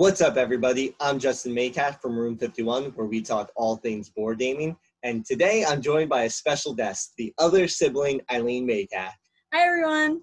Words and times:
What's 0.00 0.22
up, 0.22 0.38
everybody? 0.38 0.96
I'm 0.98 1.18
Justin 1.18 1.52
Maycat 1.52 2.00
from 2.00 2.18
Room 2.18 2.38
51, 2.38 2.84
where 2.92 3.06
we 3.06 3.20
talk 3.20 3.52
all 3.54 3.76
things 3.76 4.08
board 4.08 4.38
gaming. 4.38 4.74
And 5.02 5.26
today 5.26 5.62
I'm 5.62 5.82
joined 5.82 6.08
by 6.08 6.22
a 6.22 6.30
special 6.30 6.72
guest, 6.72 7.12
the 7.18 7.34
other 7.36 7.68
sibling, 7.68 8.22
Eileen 8.32 8.66
Maycat. 8.66 9.10
Hi, 9.52 9.62
everyone. 9.62 10.22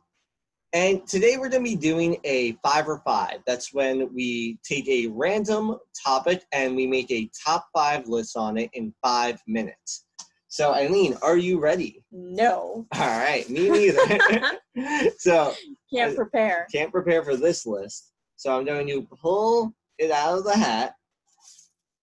And 0.73 1.05
today 1.05 1.37
we're 1.37 1.49
going 1.49 1.63
to 1.63 1.69
be 1.69 1.75
doing 1.75 2.17
a 2.23 2.53
five 2.63 2.87
or 2.87 3.03
five. 3.05 3.41
That's 3.45 3.71
when 3.71 4.11
we 4.15 4.57
take 4.67 4.87
a 4.87 5.09
random 5.11 5.77
topic 6.03 6.43
and 6.51 6.75
we 6.75 6.87
make 6.87 7.11
a 7.11 7.29
top 7.45 7.67
five 7.71 8.07
list 8.07 8.35
on 8.35 8.57
it 8.57 8.71
in 8.73 8.91
five 9.03 9.39
minutes. 9.45 10.07
So, 10.47 10.73
Eileen, 10.73 11.15
are 11.21 11.37
you 11.37 11.59
ready? 11.59 12.03
No. 12.11 12.87
All 12.95 13.19
right, 13.19 13.47
me 13.47 13.69
neither. 13.69 15.11
so, 15.19 15.53
Can't 15.93 16.13
uh, 16.13 16.15
prepare. 16.15 16.65
can't 16.73 16.91
prepare 16.91 17.23
for 17.23 17.35
this 17.35 17.67
list. 17.67 18.11
So 18.37 18.57
I'm 18.57 18.65
going 18.65 18.87
to 18.87 19.01
pull 19.01 19.73
it 19.97 20.11
out 20.11 20.37
of 20.37 20.43
the 20.43 20.55
hat 20.55 20.93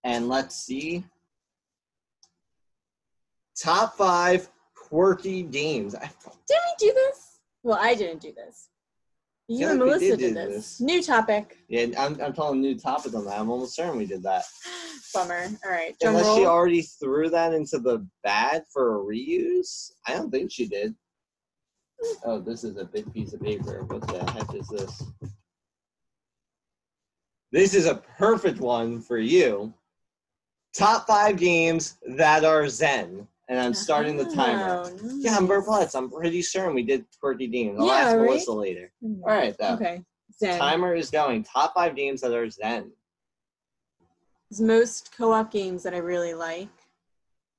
and 0.02 0.28
let's 0.28 0.56
see. 0.56 1.04
Top 3.56 3.96
five 3.96 4.48
quirky 4.74 5.42
games. 5.42 5.94
I 5.94 6.00
Did 6.00 6.58
we 6.80 6.88
do 6.88 6.92
this? 6.92 7.38
Well, 7.62 7.78
I 7.80 7.94
didn't 7.94 8.20
do 8.20 8.32
this. 8.32 8.68
You 9.46 9.68
and 9.68 9.78
Melissa 9.78 10.16
did 10.16 10.18
did, 10.18 10.36
this. 10.36 10.54
this. 10.54 10.80
New 10.80 11.02
topic. 11.02 11.58
yeah, 11.68 11.86
I'm, 11.98 12.20
I'm 12.20 12.32
telling 12.32 12.60
new 12.60 12.78
topic 12.78 13.14
on 13.14 13.26
that. 13.26 13.38
I'm 13.38 13.50
almost 13.50 13.76
certain 13.76 13.98
we 13.98 14.06
did 14.06 14.22
that. 14.22 14.44
Bummer. 15.14 15.48
All 15.64 15.70
right. 15.70 15.94
Drum 16.00 16.16
Unless 16.16 16.34
she 16.34 16.46
already 16.46 16.82
threw 16.82 17.30
that 17.30 17.52
into 17.52 17.78
the 17.78 18.06
bag 18.24 18.62
for 18.72 18.96
a 18.96 19.04
reuse. 19.04 19.92
I 20.08 20.14
don't 20.14 20.30
think 20.30 20.50
she 20.50 20.66
did. 20.66 20.94
Oh, 22.24 22.40
this 22.40 22.64
is 22.64 22.76
a 22.76 22.84
big 22.84 23.12
piece 23.12 23.32
of 23.34 23.40
paper. 23.40 23.84
What 23.84 24.06
the 24.08 24.30
heck 24.32 24.52
is 24.54 24.66
this? 24.68 25.04
This 27.54 27.72
is 27.72 27.86
a 27.86 27.94
perfect 28.18 28.58
one 28.58 29.00
for 29.00 29.16
you. 29.16 29.72
Top 30.76 31.06
five 31.06 31.36
games 31.36 31.98
that 32.04 32.44
are 32.44 32.68
Zen. 32.68 33.28
And 33.48 33.60
I'm 33.60 33.72
starting 33.74 34.16
the 34.16 34.24
timer. 34.24 34.82
Oh, 34.84 34.98
Yeah, 35.20 35.36
I'm 35.36 35.44
nice. 35.46 35.48
perplexed. 35.48 35.94
I'm 35.94 36.10
pretty 36.10 36.42
certain 36.42 36.74
we 36.74 36.82
did 36.82 37.04
quirky 37.20 37.46
games. 37.46 37.78
I'll 37.78 37.86
Yeah, 37.86 37.92
ask 37.92 38.16
right? 38.16 38.24
Melissa 38.24 38.52
later. 38.52 38.90
All 39.04 39.20
right, 39.26 39.54
though. 39.56 39.74
Okay. 39.74 40.02
Zen. 40.36 40.58
Timer 40.58 40.96
is 40.96 41.10
going. 41.10 41.44
Top 41.44 41.74
five 41.74 41.94
games 41.94 42.22
that 42.22 42.32
are 42.34 42.50
Zen. 42.50 42.90
Most 44.58 45.16
co-op 45.16 45.52
games 45.52 45.84
that 45.84 45.94
I 45.94 45.98
really 45.98 46.34
like 46.34 46.68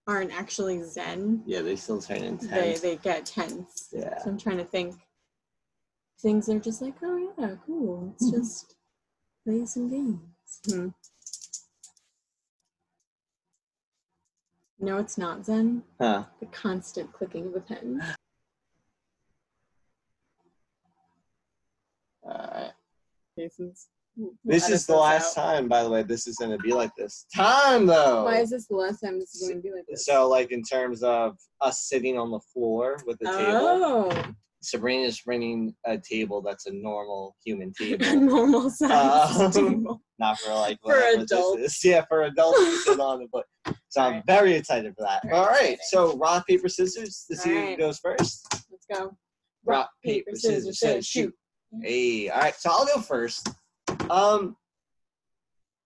aren't 0.07 0.37
actually 0.37 0.83
Zen. 0.83 1.41
Yeah, 1.45 1.61
they 1.61 1.77
still 1.77 2.01
turn 2.01 2.19
They 2.19 2.27
intense. 2.27 2.81
they 2.81 2.97
get 2.97 3.25
tense. 3.25 3.87
Yeah. 3.93 4.17
So 4.17 4.29
I'm 4.29 4.37
trying 4.37 4.57
to 4.57 4.65
think. 4.65 4.95
Things 6.21 6.49
are 6.49 6.59
just 6.59 6.81
like, 6.81 6.95
oh 7.01 7.31
yeah, 7.37 7.55
cool. 7.65 8.07
Let's 8.09 8.29
Mhm. 8.29 8.39
just 8.41 8.74
play 9.45 9.65
some 9.65 9.89
games. 9.89 10.19
Hmm. 10.67 10.87
No, 14.79 14.97
it's 14.97 15.17
not 15.17 15.45
Zen. 15.45 15.83
Huh. 15.99 16.25
The 16.39 16.47
constant 16.47 17.13
clicking 17.13 17.47
of 17.47 17.55
a 17.55 17.59
pen. 17.61 18.03
All 22.23 22.31
right. 22.31 22.71
Cases. 23.37 23.87
This 24.45 24.69
is 24.69 24.85
the 24.85 24.95
last 24.95 25.35
time, 25.35 25.67
by 25.67 25.83
the 25.83 25.89
way. 25.89 26.01
This 26.01 26.25
is 26.25 26.37
going 26.37 26.51
to 26.51 26.57
be 26.57 26.71
like 26.71 26.91
this. 26.97 27.25
Time, 27.35 27.85
though. 27.85 28.23
Why 28.23 28.39
is 28.39 28.51
this 28.51 28.65
the 28.67 28.75
last 28.75 29.01
time 29.01 29.19
this 29.19 29.35
is 29.35 29.47
going 29.47 29.61
to 29.61 29.67
be 29.67 29.75
like 29.75 29.85
this? 29.89 30.05
So, 30.05 30.27
like 30.29 30.51
in 30.51 30.63
terms 30.63 31.03
of 31.03 31.37
us 31.59 31.81
sitting 31.81 32.17
on 32.17 32.31
the 32.31 32.39
floor 32.53 32.97
with 33.05 33.19
the 33.19 33.25
table, 33.25 33.43
oh, 33.43 34.23
Sabrina's 34.65 35.21
bringing 35.21 35.73
a 35.85 35.97
table 35.97 36.41
that's 36.41 36.65
a 36.65 36.73
normal 36.73 37.35
human 37.45 37.71
table, 37.79 38.05
normal 38.15 38.69
size 38.69 39.39
Um, 39.39 39.51
table. 39.51 40.01
not 40.19 40.39
for 40.39 40.53
like 40.53 40.77
For 40.83 40.95
adults. 41.17 41.83
Yeah, 41.83 42.03
for 42.09 42.23
adults 42.23 42.59
to 42.59 42.77
sit 42.77 42.99
on 42.99 43.21
it. 43.21 43.29
But 43.31 43.45
so 43.89 44.01
I'm 44.01 44.23
very 44.25 44.53
excited 44.53 44.93
for 44.97 45.03
that. 45.05 45.23
Very 45.23 45.35
All 45.35 45.47
right, 45.47 45.73
exciting. 45.73 46.11
so 46.11 46.17
rock 46.17 46.47
paper 46.47 46.67
scissors. 46.69 47.25
See 47.31 47.49
who 47.49 47.77
goes 47.77 47.99
first. 47.99 48.45
Let's 48.71 48.85
go. 48.93 49.15
Rock 49.65 49.89
paper 50.03 50.31
scissors 50.33 50.79
says 50.79 51.05
shoot. 51.07 51.33
Hey, 51.81 52.29
all 52.29 52.39
right. 52.41 52.55
So 52.55 52.69
I'll 52.71 52.85
go 52.85 53.01
first. 53.01 53.49
Um, 54.09 54.55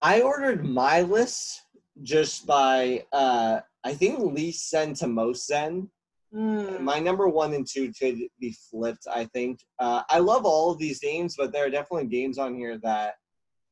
I 0.01 0.21
ordered 0.21 0.65
my 0.65 1.01
list 1.01 1.61
just 2.03 2.45
by 2.45 3.05
uh, 3.11 3.59
I 3.83 3.93
think 3.93 4.19
least 4.19 4.69
Zen 4.69 4.93
to 4.95 5.07
most 5.07 5.47
Zen. 5.47 5.89
Mm. 6.33 6.81
My 6.81 6.99
number 6.99 7.27
one 7.27 7.53
and 7.53 7.65
two 7.67 7.91
could 7.99 8.19
be 8.39 8.55
flipped. 8.69 9.07
I 9.11 9.25
think 9.25 9.59
uh, 9.79 10.03
I 10.09 10.19
love 10.19 10.45
all 10.45 10.71
of 10.71 10.77
these 10.77 10.99
games, 10.99 11.35
but 11.37 11.51
there 11.51 11.65
are 11.65 11.69
definitely 11.69 12.07
games 12.07 12.37
on 12.37 12.55
here 12.55 12.77
that 12.83 13.15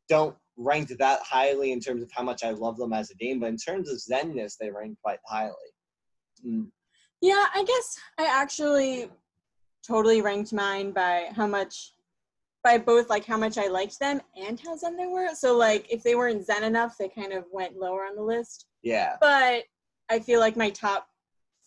don't 0.09 0.35
rank 0.55 0.89
that 0.97 1.19
highly 1.21 1.71
in 1.71 1.79
terms 1.79 2.01
of 2.01 2.09
how 2.11 2.23
much 2.23 2.43
I 2.43 2.51
love 2.51 2.77
them 2.77 2.93
as 2.93 3.11
a 3.11 3.15
game. 3.15 3.39
But 3.39 3.49
in 3.49 3.57
terms 3.57 3.89
of 3.89 3.97
Zenness, 3.99 4.57
they 4.59 4.71
rank 4.71 4.97
quite 5.03 5.19
highly. 5.25 5.53
Mm. 6.45 6.67
Yeah, 7.21 7.45
I 7.53 7.63
guess 7.63 7.99
I 8.17 8.25
actually 8.25 9.09
totally 9.85 10.21
ranked 10.21 10.53
mine 10.53 10.91
by 10.91 11.27
how 11.35 11.47
much, 11.47 11.93
by 12.63 12.77
both 12.77 13.09
like 13.09 13.25
how 13.25 13.37
much 13.37 13.57
I 13.57 13.67
liked 13.67 13.99
them 13.99 14.19
and 14.35 14.59
how 14.59 14.75
zen 14.75 14.97
they 14.97 15.07
were. 15.07 15.33
So 15.35 15.55
like 15.55 15.91
if 15.91 16.03
they 16.03 16.15
weren't 16.15 16.45
zen 16.45 16.63
enough, 16.63 16.97
they 16.97 17.09
kind 17.09 17.33
of 17.33 17.45
went 17.51 17.77
lower 17.77 18.05
on 18.05 18.15
the 18.15 18.23
list. 18.23 18.65
Yeah. 18.81 19.15
But 19.21 19.63
I 20.09 20.19
feel 20.19 20.39
like 20.39 20.57
my 20.57 20.69
top 20.69 21.07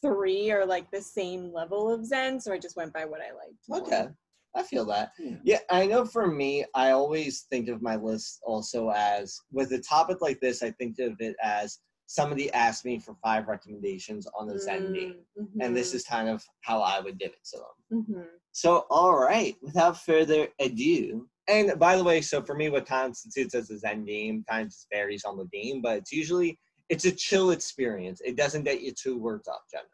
three 0.02 0.50
are 0.50 0.66
like 0.66 0.90
the 0.90 1.00
same 1.00 1.52
level 1.52 1.92
of 1.92 2.04
zen, 2.04 2.40
so 2.40 2.52
I 2.52 2.58
just 2.58 2.76
went 2.76 2.92
by 2.92 3.04
what 3.04 3.20
I 3.20 3.32
liked. 3.32 3.58
more. 3.68 3.80
Okay. 3.80 4.08
I 4.56 4.62
feel 4.64 4.84
that. 4.86 5.12
Yeah. 5.18 5.36
Yeah, 5.44 5.58
I 5.70 5.86
know 5.86 6.04
for 6.04 6.26
me, 6.26 6.64
I 6.74 6.90
always 6.90 7.46
think 7.50 7.68
of 7.68 7.82
my 7.82 7.96
list 7.96 8.40
also 8.44 8.90
as 8.90 9.38
with 9.52 9.72
a 9.72 9.78
topic 9.78 10.20
like 10.20 10.40
this, 10.40 10.62
I 10.62 10.72
think 10.72 10.98
of 10.98 11.14
it 11.20 11.36
as 11.42 11.78
somebody 12.06 12.52
asked 12.52 12.84
me 12.84 12.98
for 12.98 13.14
five 13.22 13.46
recommendations 13.46 14.26
on 14.36 14.50
a 14.50 14.58
Zen 14.58 14.88
mm, 14.88 14.94
game. 14.94 15.14
Mm-hmm. 15.40 15.60
And 15.60 15.76
this 15.76 15.94
is 15.94 16.02
kind 16.02 16.28
of 16.28 16.42
how 16.62 16.80
I 16.80 16.98
would 16.98 17.18
give 17.20 17.30
it 17.30 17.46
to 17.52 17.58
them. 17.58 18.04
hmm 18.08 18.22
So, 18.50 18.86
all 18.90 19.16
right, 19.16 19.54
without 19.62 20.02
further 20.02 20.48
ado, 20.58 21.28
and 21.46 21.78
by 21.78 21.96
the 21.96 22.04
way, 22.04 22.20
so 22.20 22.42
for 22.42 22.54
me, 22.54 22.68
what 22.68 22.86
constitutes 22.86 23.54
as 23.54 23.70
a 23.70 23.78
Zen 23.78 24.04
game 24.04 24.44
kind 24.48 24.66
of 24.66 24.70
just 24.70 24.86
varies 24.92 25.24
on 25.24 25.36
the 25.36 25.46
game, 25.52 25.80
but 25.82 25.98
it's 25.98 26.12
usually 26.12 26.58
it's 26.90 27.06
a 27.06 27.12
chill 27.12 27.52
experience. 27.52 28.20
It 28.22 28.36
doesn't 28.36 28.64
get 28.64 28.82
you 28.82 28.92
too 28.92 29.16
worked 29.16 29.48
up 29.48 29.64
generally. 29.70 29.88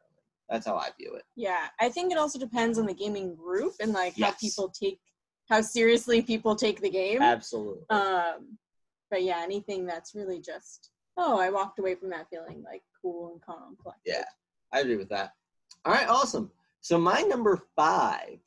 That's 0.49 0.67
how 0.67 0.77
I 0.77 0.89
view 0.99 1.15
it. 1.15 1.23
Yeah, 1.37 1.67
I 1.81 1.89
think 1.89 2.11
it 2.11 2.19
also 2.19 2.39
depends 2.39 2.79
on 2.79 2.87
the 2.87 2.95
gaming 2.95 3.35
group 3.37 3.75
and 3.81 3.93
like 3.93 4.19
how 4.19 4.33
people 4.33 4.69
take 4.69 4.99
how 5.49 5.61
seriously 5.61 6.23
people 6.23 6.57
take 6.57 6.81
the 6.81 6.91
game. 6.91 7.23
Absolutely. 7.23 7.85
Um, 7.91 8.59
but 9.11 9.23
yeah, 9.23 9.41
anything 9.43 9.87
that's 9.87 10.15
really 10.15 10.41
just 10.41 10.91
oh, 11.17 11.39
I 11.39 11.51
walked 11.51 11.79
away 11.79 11.95
from 11.95 12.11
that 12.11 12.29
feeling 12.29 12.63
like 12.65 12.83
cool 13.01 13.33
and 13.33 13.43
calm, 13.43 13.77
collected. 13.81 14.13
Yeah. 14.13 14.25
I 14.73 14.81
agree 14.81 14.97
with 14.97 15.09
that. 15.11 15.33
All 15.85 15.93
right, 15.93 16.09
awesome. 16.09 16.51
So 16.81 16.99
my 16.99 17.23
number 17.23 17.63
five 17.75 18.39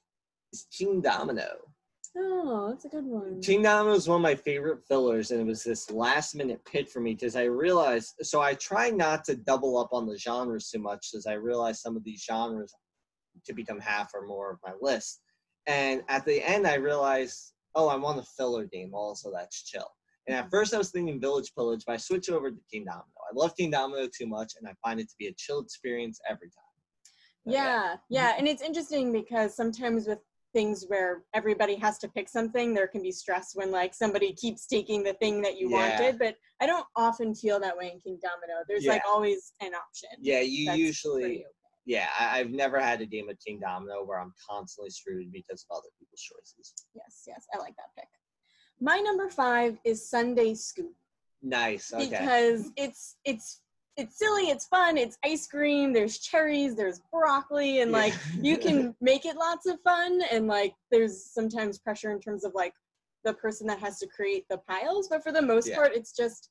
is 0.54 0.68
Kingdomino. 0.72 1.50
Oh, 2.18 2.70
that's 2.70 2.86
a 2.86 2.90
good 2.90 3.06
one. 3.06 3.40
Domino 3.40 3.92
is 3.92 4.08
one 4.08 4.18
of 4.18 4.22
my 4.22 4.36
favorite 4.36 4.84
fillers, 4.88 5.32
and 5.32 5.40
it 5.40 5.46
was 5.46 5.64
this 5.64 5.92
last 5.92 6.36
minute 6.36 6.60
pick 6.66 6.90
for 6.90 7.00
me 7.00 7.14
because 7.14 7.36
I 7.36 7.44
realized. 7.44 8.16
So 8.22 8.42
I 8.42 8.56
try 8.56 8.90
not 8.90 9.24
to 9.26 9.36
double 9.36 9.78
up 9.78 9.90
on 9.92 10.08
the 10.08 10.18
genres 10.18 10.70
too 10.70 10.80
much, 10.80 11.10
as 11.16 11.28
I 11.28 11.34
realize 11.34 11.82
some 11.82 11.96
of 11.96 12.04
these 12.04 12.24
genres 12.24 12.74
to 13.46 13.54
become 13.54 13.80
half 13.80 14.12
or 14.14 14.26
more 14.26 14.52
of 14.52 14.60
my 14.66 14.74
list. 14.82 15.22
And 15.68 16.02
at 16.10 16.26
the 16.26 16.42
end, 16.48 16.66
I 16.66 16.76
realized, 16.76 17.54
oh, 17.76 17.90
I'm 17.90 18.06
on 18.06 18.18
the 18.18 18.24
filler 18.24 18.66
game 18.66 18.94
also 18.94 19.32
that's 19.32 19.64
chill. 19.64 19.88
And 20.28 20.36
at 20.36 20.46
mm-hmm. 20.46 20.52
first, 20.52 20.74
I 20.74 20.78
was 20.78 20.90
thinking 20.90 21.22
Village 21.22 21.52
Pillage, 21.56 21.84
but 21.86 21.94
I 21.94 21.98
switched 21.98 22.30
over 22.30 22.50
to 22.50 22.58
Kingdomino. 22.74 23.04
I 23.04 23.34
love 23.36 23.54
Kingdomino 23.60 24.10
too 24.12 24.28
much, 24.28 24.54
and 24.60 24.68
I 24.68 24.74
find 24.84 25.00
it 25.00 25.10
to 25.10 25.16
be 25.20 25.28
a 25.28 25.34
chill 25.34 25.60
experience 25.60 26.20
every 26.28 26.48
time. 26.48 26.64
Yeah, 27.46 27.96
yeah, 28.10 28.34
and 28.38 28.48
it's 28.48 28.62
interesting 28.62 29.12
because 29.12 29.56
sometimes 29.56 30.08
with 30.08 30.20
things 30.54 30.86
where 30.88 31.24
everybody 31.34 31.76
has 31.76 31.98
to 32.00 32.08
pick 32.08 32.28
something, 32.30 32.74
there 32.74 32.88
can 32.88 33.02
be 33.02 33.12
stress 33.12 33.52
when 33.54 33.72
like 33.72 33.94
somebody 33.94 34.34
keeps 34.34 34.66
taking 34.66 35.04
the 35.04 35.14
thing 35.14 35.42
that 35.42 35.58
you 35.58 35.70
Yeah. 35.70 36.00
wanted. 36.00 36.20
But 36.20 36.36
I 36.60 36.66
don't 36.66 36.86
often 36.96 37.36
feel 37.36 37.60
that 37.60 37.78
way 37.78 37.92
in 37.94 38.00
Kingdomino. 38.00 38.64
There's 38.68 38.86
like 38.86 39.04
always 39.08 39.54
an 39.62 39.74
option. 39.74 40.10
Yeah, 40.20 40.42
you 40.42 40.72
usually. 40.74 41.24
okay. 41.24 41.46
yeah, 41.86 42.08
I, 42.20 42.40
I've 42.40 42.52
never 42.52 42.80
had 42.80 43.02
a 43.02 43.06
game 43.06 43.30
of 43.30 43.38
Kingdomino 43.38 44.06
where 44.08 44.20
I'm 44.20 44.34
constantly 44.50 44.90
screwed 44.90 45.32
because 45.32 45.66
of 45.70 45.78
other 45.78 45.90
people's 46.00 46.22
choices. 46.22 46.74
Yes, 46.96 47.24
yes, 47.28 47.46
I 47.54 47.60
like 47.60 47.76
that 47.78 47.94
pick. 47.98 48.08
My 48.82 48.98
number 49.00 49.30
five 49.30 49.78
is 49.84 50.10
Sundae 50.10 50.54
Scoop. 50.56 50.94
Nice. 51.42 51.94
Okay. 51.94 52.10
because 52.10 52.72
it's 52.76 53.16
it's 53.24 53.62
it's 54.00 54.18
silly, 54.18 54.50
it's 54.50 54.66
fun, 54.66 54.98
it's 54.98 55.18
ice 55.24 55.46
cream, 55.48 55.94
there's 55.94 56.20
cherries, 56.20 56.76
there's 56.76 57.02
broccoli, 57.12 57.82
and 57.82 57.92
like 57.92 58.14
you 58.42 58.58
can 58.58 58.96
make 59.02 59.26
it 59.26 59.36
lots 59.36 59.66
of 59.68 59.80
fun 59.82 60.22
and 60.32 60.48
like 60.48 60.74
there's 60.92 61.24
sometimes 61.24 61.78
pressure 61.78 62.12
in 62.12 62.20
terms 62.20 62.44
of 62.44 62.54
like 62.56 62.74
the 63.26 63.34
person 63.34 63.68
that 63.68 63.80
has 63.80 64.00
to 64.00 64.08
create 64.08 64.46
the 64.50 64.58
piles, 64.60 65.08
but 65.10 65.22
for 65.22 65.32
the 65.32 65.42
most 65.42 65.68
Yeah. 65.68 65.76
part 65.76 65.94
it's 65.94 66.14
just 66.16 66.50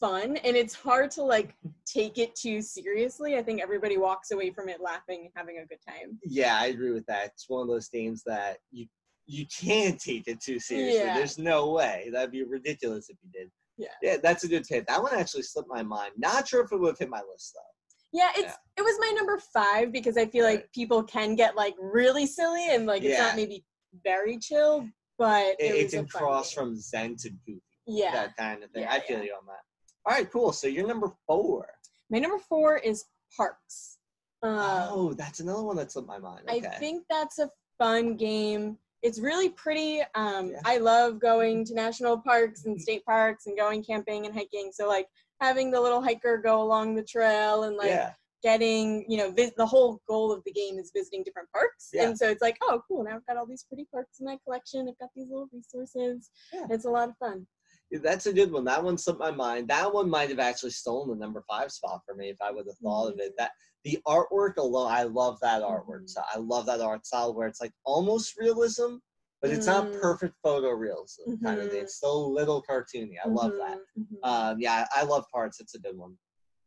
fun 0.00 0.36
and 0.38 0.56
it's 0.56 0.74
hard 0.74 1.10
to 1.12 1.22
like 1.22 1.54
take 1.86 2.18
it 2.18 2.34
too 2.36 2.62
seriously. 2.62 3.36
I 3.36 3.42
think 3.42 3.60
everybody 3.60 3.98
walks 3.98 4.30
away 4.30 4.50
from 4.50 4.68
it 4.68 4.80
laughing 4.80 5.22
and 5.22 5.30
having 5.34 5.58
a 5.58 5.66
good 5.66 5.80
time. 5.86 6.18
yeah, 6.24 6.56
I 6.60 6.66
agree 6.66 6.92
with 6.92 7.06
that. 7.06 7.26
It's 7.26 7.48
one 7.48 7.62
of 7.62 7.68
those 7.68 7.88
games 7.88 8.22
that 8.26 8.58
you 8.70 8.86
you 9.30 9.44
can't 9.46 10.00
take 10.00 10.26
it 10.26 10.40
too 10.40 10.58
seriously. 10.58 11.00
Yeah. 11.00 11.14
There's 11.14 11.36
no 11.36 11.70
way. 11.72 12.08
That'd 12.10 12.30
be 12.30 12.44
ridiculous 12.44 13.10
if 13.10 13.16
you 13.22 13.28
did. 13.30 13.50
Yeah. 13.78 13.88
Yeah, 14.02 14.16
that's 14.22 14.44
a 14.44 14.48
good 14.48 14.64
tip. 14.64 14.86
That 14.86 15.02
one 15.02 15.14
actually 15.14 15.42
slipped 15.44 15.68
my 15.68 15.82
mind. 15.82 16.12
Not 16.18 16.48
sure 16.48 16.64
if 16.64 16.72
it 16.72 16.76
would 16.78 16.90
have 16.90 16.98
hit 16.98 17.08
my 17.08 17.22
list 17.32 17.54
though. 17.54 18.18
Yeah, 18.18 18.30
it's 18.36 18.42
Yeah. 18.42 18.54
it 18.78 18.82
was 18.82 18.96
my 19.00 19.12
number 19.16 19.38
five 19.54 19.92
because 19.92 20.16
I 20.18 20.26
feel 20.26 20.44
like 20.44 20.70
people 20.72 21.02
can 21.04 21.36
get 21.36 21.56
like 21.56 21.74
really 21.80 22.26
silly 22.26 22.68
and 22.70 22.86
like 22.86 23.02
it's 23.04 23.18
not 23.18 23.36
maybe 23.36 23.64
very 24.04 24.38
chill, 24.38 24.86
but 25.18 25.46
It, 25.58 25.60
it, 25.60 25.74
it's 25.76 25.84
was 25.84 25.94
a 25.94 25.98
in 26.00 26.06
fun 26.08 26.22
cross 26.22 26.54
game. 26.54 26.64
from 26.64 26.76
Zen 26.80 27.16
to 27.20 27.30
Goofy. 27.46 27.62
yeah. 27.86 28.12
That 28.12 28.36
kind 28.36 28.64
of 28.64 28.70
thing. 28.72 28.82
Yeah, 28.82 28.92
I 28.92 29.00
feel 29.00 29.18
yeah. 29.18 29.24
you 29.24 29.32
on 29.40 29.46
that. 29.46 29.60
All 30.06 30.14
right, 30.16 30.30
cool. 30.30 30.52
So 30.52 30.66
you're 30.68 30.86
number 30.86 31.12
four. 31.26 31.68
My 32.10 32.18
number 32.18 32.38
four 32.48 32.78
is 32.78 33.04
Parks. 33.36 33.98
Um, 34.42 34.58
oh, 34.90 35.12
that's 35.14 35.40
another 35.40 35.62
one 35.62 35.76
that 35.76 35.92
slipped 35.92 36.08
my 36.08 36.18
mind. 36.18 36.42
I 36.48 36.60
think 36.60 37.04
that's 37.10 37.38
a 37.38 37.50
fun 37.78 38.16
game. 38.16 38.78
It's 39.02 39.20
really 39.20 39.50
pretty. 39.50 40.02
Um, 40.14 40.50
Yeah. 40.50 40.60
I 40.64 40.78
love 40.78 41.20
going 41.20 41.64
to 41.66 41.74
national 41.74 42.18
parks 42.18 42.64
and 42.64 42.80
state 42.80 43.04
parks 43.04 43.46
and 43.46 43.56
going 43.56 43.84
camping 43.84 44.26
and 44.26 44.34
hiking. 44.34 44.70
So 44.72 44.88
like 44.88 45.06
having 45.40 45.70
the 45.70 45.80
little 45.80 46.02
hiker 46.02 46.38
go 46.38 46.62
along 46.62 46.94
the 46.94 47.04
trail 47.04 47.64
and 47.64 47.76
like 47.76 47.88
yeah. 47.90 48.12
getting, 48.42 49.04
you 49.08 49.18
know, 49.18 49.30
vis- 49.30 49.52
the 49.56 49.66
whole 49.66 50.00
goal 50.08 50.32
of 50.32 50.42
the 50.44 50.52
game 50.52 50.78
is 50.78 50.90
visiting 50.94 51.22
different 51.22 51.50
parks. 51.52 51.90
Yeah. 51.92 52.08
And 52.08 52.18
so 52.18 52.28
it's 52.28 52.42
like, 52.42 52.58
oh, 52.62 52.82
cool. 52.88 53.04
Now 53.04 53.16
I've 53.16 53.26
got 53.26 53.36
all 53.36 53.46
these 53.46 53.64
pretty 53.64 53.86
parks 53.92 54.18
in 54.20 54.26
my 54.26 54.38
collection. 54.44 54.88
I've 54.88 54.98
got 54.98 55.10
these 55.14 55.28
little 55.28 55.48
resources. 55.52 56.30
Yeah. 56.52 56.66
It's 56.70 56.84
a 56.84 56.90
lot 56.90 57.08
of 57.08 57.16
fun. 57.18 57.46
That's 57.90 58.26
a 58.26 58.32
good 58.34 58.52
one. 58.52 58.64
That 58.64 58.84
one 58.84 58.98
slipped 58.98 59.20
my 59.20 59.30
mind. 59.30 59.68
That 59.68 59.92
one 59.92 60.10
might 60.10 60.28
have 60.28 60.38
actually 60.40 60.72
stolen 60.72 61.08
the 61.08 61.16
number 61.16 61.42
five 61.48 61.72
spot 61.72 62.02
for 62.04 62.14
me 62.14 62.28
if 62.28 62.36
I 62.42 62.50
would 62.50 62.66
have 62.66 62.76
thought 62.82 63.12
of 63.12 63.18
it. 63.18 63.32
That 63.38 63.52
the 63.88 63.98
artwork 64.06 64.56
alone, 64.58 64.90
I 64.90 65.04
love 65.04 65.38
that 65.40 65.62
artwork. 65.62 66.02
Mhm. 66.02 66.10
So 66.10 66.20
I 66.34 66.38
love 66.38 66.66
that 66.66 66.80
art 66.80 67.06
style 67.06 67.32
where 67.34 67.48
it's 67.48 67.60
like 67.60 67.72
almost 67.84 68.36
realism, 68.36 68.96
but 69.40 69.50
it's 69.50 69.66
not 69.66 69.86
Mm. 69.86 70.00
perfect 70.00 70.34
photorealism 70.44 71.42
kind 71.42 71.60
of 71.60 71.70
thing. 71.70 71.82
It's 71.82 71.94
still 71.94 72.26
a 72.26 72.32
little 72.38 72.62
cartoony. 72.62 73.16
I 73.24 73.28
love 73.28 73.52
that. 73.52 73.78
Mhm, 73.96 74.06
mhm. 74.10 74.18
Um, 74.28 74.60
yeah, 74.60 74.86
I 74.92 75.04
love 75.04 75.24
Parks. 75.32 75.60
It's 75.60 75.74
a 75.74 75.78
good 75.78 75.96
one. 75.96 76.18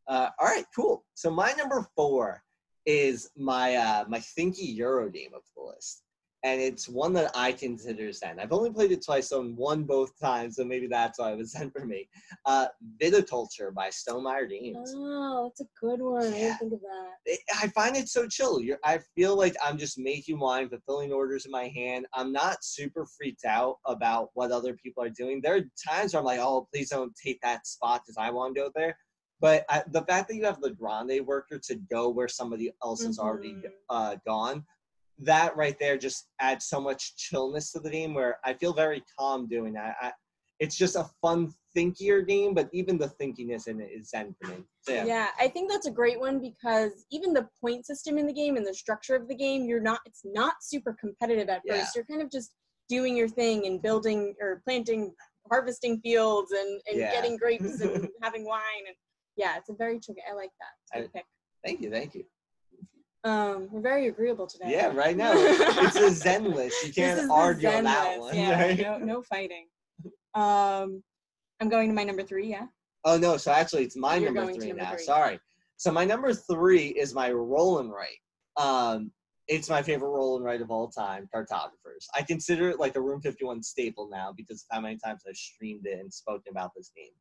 Uh, 0.07 0.29
all 0.39 0.47
right, 0.47 0.65
cool. 0.75 1.06
So 1.13 1.29
my 1.29 1.51
number 1.53 1.85
four 1.95 2.44
is 2.85 3.29
my 3.35 3.75
uh, 3.75 4.06
my 4.07 4.17
Thinky 4.19 4.75
Euro 4.77 5.09
game 5.09 5.33
of 5.35 5.44
the 5.56 5.62
list, 5.62 6.03
and 6.43 6.59
it's 6.59 6.89
one 6.89 7.13
that 7.13 7.31
I 7.35 7.51
consider 7.51 8.11
Zen. 8.11 8.39
I've 8.39 8.51
only 8.51 8.71
played 8.71 8.91
it 8.91 9.05
twice, 9.05 9.29
so 9.29 9.41
won 9.55 9.83
both 9.83 10.19
times, 10.19 10.55
so 10.55 10.65
maybe 10.65 10.88
that's 10.88 11.19
why 11.19 11.31
it 11.31 11.38
was 11.38 11.51
Zen 11.57 11.69
for 11.69 11.85
me. 11.85 12.09
Uh, 12.45 12.67
Viticulture 12.99 13.73
by 13.73 13.89
Stonemaier 13.89 14.49
Games. 14.49 14.93
Oh, 14.95 15.43
that's 15.45 15.61
a 15.61 15.65
good 15.79 16.01
one. 16.01 16.23
I 16.23 16.31
didn't 16.31 16.57
think 16.57 16.73
of 16.73 16.81
that. 16.81 17.09
it, 17.25 17.39
I 17.61 17.67
find 17.67 17.95
it 17.95 18.09
so 18.09 18.27
chill. 18.27 18.59
You're, 18.59 18.79
I 18.83 18.99
feel 19.15 19.35
like 19.38 19.55
I'm 19.63 19.77
just 19.77 19.99
making 19.99 20.39
wine, 20.39 20.67
fulfilling 20.69 21.11
orders 21.11 21.45
in 21.45 21.51
my 21.51 21.67
hand. 21.67 22.07
I'm 22.13 22.31
not 22.31 22.63
super 22.63 23.05
freaked 23.05 23.45
out 23.45 23.77
about 23.85 24.29
what 24.33 24.51
other 24.51 24.73
people 24.73 25.03
are 25.03 25.09
doing. 25.09 25.41
There 25.41 25.55
are 25.55 25.61
times 25.88 26.13
where 26.13 26.21
I'm 26.21 26.25
like, 26.25 26.39
oh, 26.39 26.67
please 26.73 26.89
don't 26.89 27.13
take 27.15 27.39
that 27.41 27.67
spot 27.67 28.01
because 28.03 28.17
I 28.17 28.31
want 28.31 28.55
to 28.55 28.61
go 28.61 28.71
there. 28.75 28.97
But 29.39 29.65
I, 29.69 29.83
the 29.88 30.03
fact 30.03 30.27
that 30.29 30.35
you 30.35 30.45
have 30.45 30.61
the 30.61 30.69
grande 30.71 31.25
worker 31.25 31.59
to 31.67 31.75
go 31.89 32.09
where 32.09 32.27
somebody 32.27 32.71
else 32.83 33.03
has 33.03 33.17
already 33.17 33.55
uh, 33.89 34.15
gone, 34.25 34.63
that 35.21 35.56
right 35.56 35.77
there 35.79 35.97
just 35.97 36.27
adds 36.39 36.65
so 36.65 36.79
much 36.81 37.15
chillness 37.15 37.71
to 37.71 37.79
the 37.79 37.89
game 37.89 38.13
where 38.13 38.38
I 38.44 38.53
feel 38.53 38.73
very 38.73 39.03
calm 39.18 39.47
doing 39.47 39.73
that. 39.73 39.95
I, 40.01 40.12
it's 40.59 40.75
just 40.77 40.95
a 40.95 41.09
fun, 41.21 41.51
thinkier 41.75 42.25
game, 42.27 42.53
but 42.53 42.69
even 42.71 42.97
the 42.97 43.12
thinkiness 43.19 43.68
in 43.68 43.81
it 43.81 43.89
is 43.91 44.09
zen 44.09 44.35
for 44.39 44.51
me. 44.51 44.57
So, 44.81 44.94
yeah. 44.94 45.06
Yeah, 45.06 45.27
I 45.39 45.47
think 45.47 45.71
that's 45.71 45.88
a 45.88 45.91
great 45.91 46.19
one 46.19 46.39
because 46.39 47.06
even 47.12 47.33
the 47.33 47.47
point 47.59 47.85
system 47.85 48.18
in 48.18 48.27
the 48.27 48.33
game 48.33 48.57
and 48.57 48.65
the 48.65 48.73
structure 48.73 49.15
of 49.15 49.27
the 49.27 49.35
game, 49.35 49.65
you're 49.65 49.81
not 49.81 50.00
it's 50.06 50.21
not 50.23 50.56
super 50.62 50.95
competitive 51.00 51.50
at 51.50 51.62
Yeah. 51.65 51.79
first. 51.79 51.95
You're 51.95 52.06
kind 52.06 52.21
of 52.21 52.29
just 52.29 52.51
doing 52.89 53.15
your 53.15 53.27
thing 53.27 53.65
and 53.65 53.81
building 53.81 54.35
or 54.41 54.62
planting 54.63 55.13
harvesting 55.50 56.00
fields 56.01 56.51
and, 56.51 56.81
and 56.89 57.00
Yeah. 57.00 57.12
getting 57.12 57.38
grapes 57.38 57.81
and 57.81 58.07
having 58.21 58.45
wine 58.45 58.85
and 58.88 58.95
yeah, 59.38 59.57
it's 59.57 59.69
a 59.69 59.74
very 59.74 60.00
chill 60.00 60.13
game. 60.15 60.25
I 60.29 60.33
like 60.33 60.51
that. 60.94 61.00
I-. 61.00 61.24
Thank 61.65 61.81
you, 61.81 61.89
thank 61.89 62.15
you. 62.15 62.25
Um, 63.23 63.68
we're 63.71 63.81
very 63.81 64.07
agreeable 64.07 64.47
today. 64.47 64.71
Yeah, 64.71 64.88
right 64.94 65.15
now 65.15 65.33
it's 65.35 65.95
a 65.95 66.12
Zen 66.12 66.51
list. 66.51 66.83
You 66.85 66.91
can't 66.91 67.29
argue 67.29 67.69
on 67.69 67.83
that 67.83 68.09
list. 68.09 68.21
one. 68.21 68.35
Yeah, 68.35 68.62
right? 68.62 68.79
no, 68.79 68.97
no 68.97 69.21
fighting. 69.21 69.68
Um, 70.33 71.03
I'm 71.59 71.69
going 71.69 71.89
to 71.89 71.94
my 71.94 72.03
number 72.03 72.23
three. 72.23 72.50
Yeah. 72.50 72.65
Oh 73.06 73.18
no, 73.18 73.38
so 73.38 73.51
actually 73.51 73.83
it's 73.83 73.95
my 73.95 74.15
You're 74.15 74.31
number 74.31 74.53
three 74.53 74.69
number 74.69 74.83
now. 74.83 74.91
three. 74.91 75.03
Sorry. 75.03 75.39
So 75.77 75.91
my 75.91 76.06
number 76.06 76.33
three 76.33 76.88
is 76.88 77.13
my 77.13 77.31
roll 77.31 77.79
and 77.79 77.91
write. 77.91 78.18
Um, 78.57 79.12
it's 79.47 79.69
my 79.69 79.81
favorite 79.81 80.09
roll 80.09 80.38
and 80.38 80.45
write 80.45 80.62
of 80.62 80.71
all 80.71 80.88
time, 80.88 81.27
cartographers. 81.33 82.07
I 82.15 82.21
consider 82.21 82.69
it 82.69 82.79
like 82.79 82.95
a 82.95 83.01
Room 83.01 83.21
51 83.21 83.63
staple 83.63 84.07
now 84.09 84.33
because 84.35 84.63
of 84.63 84.75
how 84.75 84.81
many 84.81 84.97
times 85.03 85.24
I've 85.27 85.35
streamed 85.35 85.85
it 85.85 86.00
and 86.00 86.12
spoken 86.13 86.51
about 86.51 86.71
this 86.75 86.91
game. 86.95 87.12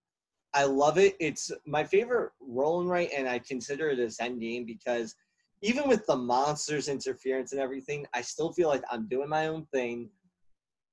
I 0.53 0.65
love 0.65 0.99
it. 0.99 1.17
It's 1.21 1.51
my 1.67 1.85
favorite 1.85 2.33
roll 2.41 2.81
and 2.81 2.89
write, 2.89 3.11
and 3.17 3.29
I 3.29 3.39
consider 3.39 3.91
it 3.91 3.99
a 3.99 4.11
Zen 4.11 4.39
game 4.39 4.65
because 4.65 5.15
even 5.63 5.89
with 5.89 6.07
the 6.07 6.17
monsters 6.17 6.89
interference 6.89 7.53
and 7.53 7.61
everything, 7.61 8.07
I 8.15 8.23
still 8.23 8.53
feel 8.53 8.69
like 8.69 8.83
I'm 8.91 9.09
doing 9.09 9.29
my 9.29 9.49
own 9.49 9.67
thing. 9.73 10.09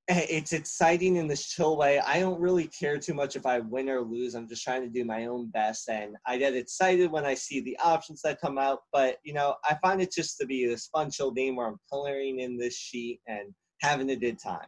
Eh, 0.09 0.25
It's 0.29 0.53
exciting 0.53 1.17
in 1.17 1.27
this 1.27 1.47
chill 1.47 1.77
way. 1.77 1.99
I 1.99 2.19
don't 2.19 2.39
really 2.39 2.67
care 2.67 2.97
too 2.97 3.13
much 3.13 3.35
if 3.35 3.45
I 3.45 3.59
win 3.59 3.89
or 3.89 4.01
lose. 4.01 4.35
I'm 4.35 4.47
just 4.47 4.63
trying 4.63 4.81
to 4.81 4.89
do 4.89 5.05
my 5.05 5.25
own 5.25 5.49
best, 5.51 5.89
and 5.89 6.15
I 6.25 6.37
get 6.37 6.55
excited 6.55 7.11
when 7.11 7.25
I 7.25 7.33
see 7.33 7.61
the 7.61 7.77
options 7.83 8.21
that 8.21 8.41
come 8.41 8.57
out. 8.57 8.79
But 8.91 9.17
you 9.23 9.33
know, 9.33 9.55
I 9.63 9.75
find 9.81 10.01
it 10.01 10.11
just 10.13 10.37
to 10.39 10.45
be 10.45 10.65
this 10.65 10.87
fun, 10.87 11.11
chill 11.11 11.31
game 11.31 11.55
where 11.55 11.67
I'm 11.67 11.79
coloring 11.89 12.39
in 12.39 12.57
this 12.57 12.77
sheet 12.77 13.21
and 13.27 13.53
having 13.81 14.09
a 14.11 14.15
good 14.15 14.39
time. 14.39 14.67